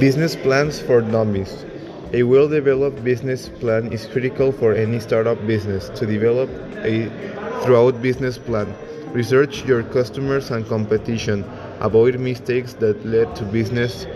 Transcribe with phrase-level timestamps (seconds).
[0.00, 1.66] Business plans for dummies.
[2.14, 5.90] A well developed business plan is critical for any startup business.
[5.90, 7.10] To develop a
[7.62, 8.74] throughout business plan,
[9.12, 11.44] research your customers and competition,
[11.80, 14.06] avoid mistakes that lead to business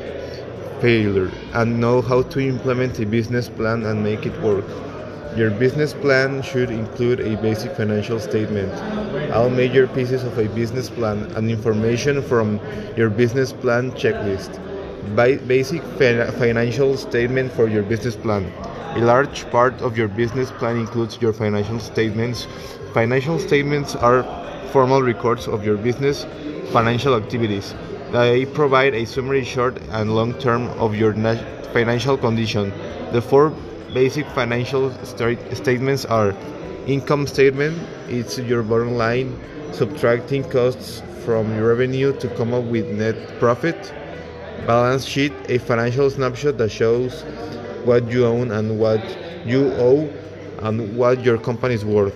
[0.80, 4.64] failure, and know how to implement a business plan and make it work.
[5.37, 8.73] Your business plan should include a basic financial statement,
[9.35, 12.59] all major pieces of a business plan, and information from
[12.96, 14.59] your business plan checklist.
[15.13, 18.51] Basic financial statement for your business plan.
[18.97, 22.47] A large part of your business plan includes your financial statements.
[22.95, 24.25] Financial statements are
[24.73, 26.25] formal records of your business
[26.73, 27.75] financial activities.
[28.13, 31.13] They provide a summary short and long term of your
[31.73, 32.73] financial condition.
[33.13, 33.51] The four
[33.93, 36.35] basic financial sta- statements are
[36.87, 39.39] income statement, it's your bottom line,
[39.73, 43.93] subtracting costs from your revenue to come up with net profit.
[44.66, 47.20] Balance sheet, a financial snapshot that shows
[47.84, 49.02] what you own and what
[49.45, 50.09] you owe
[50.60, 52.15] and what your company is worth.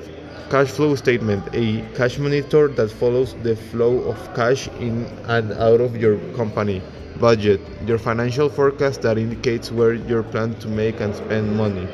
[0.49, 5.83] Cash flow statement, a cash monitor that follows the flow of cash in and out
[5.83, 6.81] of your company.
[7.21, 11.87] Budget, your financial forecast that indicates where you plan to make and spend money.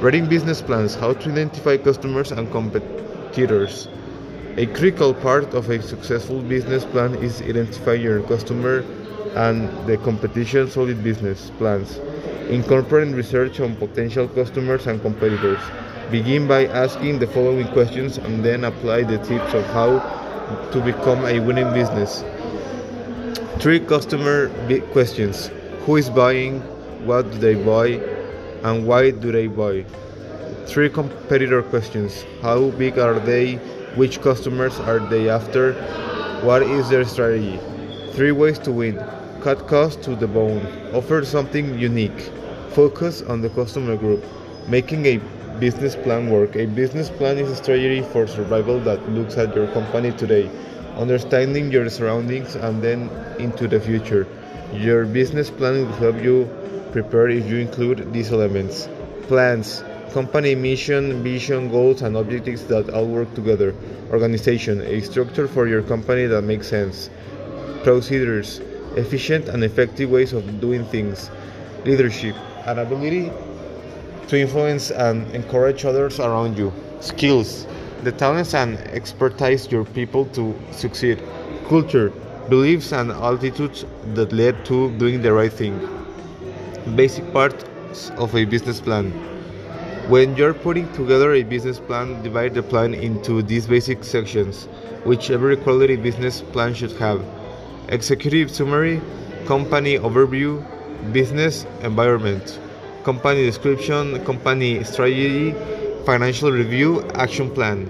[0.00, 3.88] Writing business plans, how to identify customers and competitors.
[4.56, 8.84] A critical part of a successful business plan is identify your customer
[9.36, 11.98] and the competition solid business plans.
[12.48, 15.60] Incorporate research on potential customers and competitors.
[16.10, 20.00] Begin by asking the following questions and then apply the tips of how
[20.72, 22.24] to become a winning business.
[23.60, 24.48] Three customer
[24.92, 25.50] questions
[25.84, 26.60] Who is buying?
[27.04, 28.00] What do they buy?
[28.64, 29.84] And why do they buy?
[30.66, 33.56] Three competitor questions How big are they?
[33.96, 35.74] Which customers are they after?
[36.42, 37.60] What is their strategy?
[38.12, 38.96] Three ways to win
[39.46, 40.60] cut costs to the bone,
[40.92, 42.32] offer something unique,
[42.70, 44.24] focus on the customer group,
[44.66, 45.18] making a
[45.60, 46.56] business plan work.
[46.56, 50.50] A business plan is a strategy for survival that looks at your company today,
[50.96, 54.26] understanding your surroundings, and then into the future.
[54.72, 56.50] Your business plan will help you
[56.90, 58.88] prepare if you include these elements.
[59.28, 63.76] Plans, company mission, vision, goals, and objectives that all work together.
[64.10, 67.10] Organization, a structure for your company that makes sense.
[67.84, 68.60] Procedures,
[68.96, 71.30] efficient and effective ways of doing things.
[71.84, 72.34] Leadership,
[72.66, 73.30] an ability
[74.28, 76.72] to influence and encourage others around you.
[77.00, 77.66] Skills,
[78.02, 81.22] the talents and expertise your people to succeed.
[81.68, 82.10] Culture,
[82.48, 83.84] beliefs and attitudes
[84.14, 85.78] that lead to doing the right thing.
[86.96, 89.10] Basic parts of a business plan.
[90.08, 94.66] When you're putting together a business plan, divide the plan into these basic sections,
[95.04, 97.24] which every quality business plan should have
[97.88, 99.00] executive summary,
[99.46, 100.64] company overview,
[101.12, 102.58] business environment,
[103.04, 105.54] company description, company strategy,
[106.04, 107.88] financial review, action plan.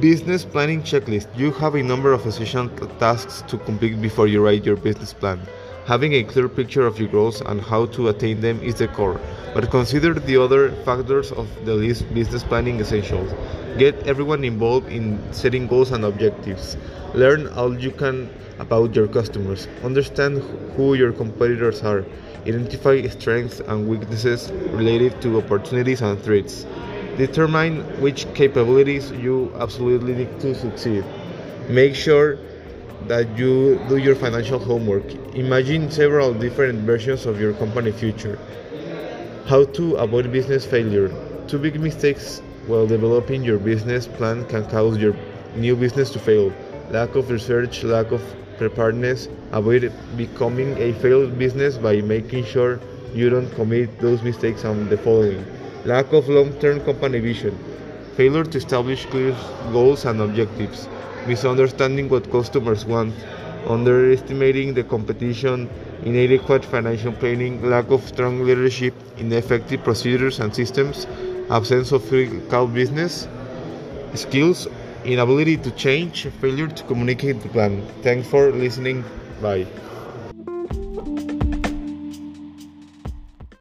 [0.00, 1.26] Business planning checklist.
[1.36, 2.68] You have a number of essential
[3.00, 5.40] tasks to complete before you write your business plan.
[5.86, 9.20] Having a clear picture of your goals and how to attain them is the core,
[9.52, 13.32] but consider the other factors of the list business planning essentials.
[13.78, 16.76] Get everyone involved in setting goals and objectives.
[17.14, 19.66] Learn all you can about your customers.
[19.82, 20.38] Understand
[20.76, 22.04] who your competitors are.
[22.46, 26.64] Identify strengths and weaknesses related to opportunities and threats.
[27.18, 31.04] Determine which capabilities you absolutely need to succeed.
[31.68, 32.38] Make sure
[33.08, 35.14] that you do your financial homework.
[35.34, 38.38] Imagine several different versions of your company future.
[39.46, 41.10] How to avoid business failure.
[41.48, 45.16] Two big mistakes while developing your business plan can cause your
[45.56, 46.52] new business to fail.
[46.90, 48.22] Lack of research, lack of
[48.58, 49.28] preparedness.
[49.52, 52.80] Avoid becoming a failed business by making sure
[53.14, 55.44] you don't commit those mistakes on the following.
[55.84, 57.58] Lack of long-term company vision.
[58.16, 59.34] Failure to establish clear
[59.72, 60.88] goals and objectives.
[61.26, 63.14] Misunderstanding what customers want.
[63.66, 65.68] Underestimating the competition.
[66.04, 67.62] Inadequate financial planning.
[67.68, 68.94] Lack of strong leadership.
[69.18, 71.06] Ineffective procedures and systems.
[71.50, 73.28] Absence of critical business
[74.14, 74.68] skills.
[75.04, 76.26] Inability to change.
[76.40, 77.86] Failure to communicate the plan.
[78.02, 79.04] Thanks for listening.
[79.40, 79.66] Bye.